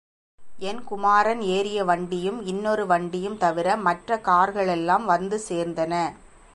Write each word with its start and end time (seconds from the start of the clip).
என் 0.59 0.83
குமாரன் 0.83 1.41
ஏறிய 1.41 1.83
வண்டியும் 1.83 2.45
இன்னொரு 2.45 2.85
வண்டியும் 2.85 3.37
தவிர 3.37 3.75
மற்றக் 3.75 4.23
கார்களெல்லாம் 4.23 5.05
வந்து 5.05 5.41
சேர்ந்தன. 5.49 6.13